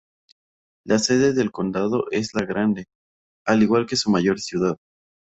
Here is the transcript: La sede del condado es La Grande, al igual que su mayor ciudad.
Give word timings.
La 0.83 0.97
sede 0.97 1.31
del 1.31 1.51
condado 1.51 2.05
es 2.09 2.33
La 2.33 2.43
Grande, 2.43 2.87
al 3.45 3.61
igual 3.61 3.85
que 3.85 3.95
su 3.97 4.09
mayor 4.09 4.39
ciudad. 4.39 4.79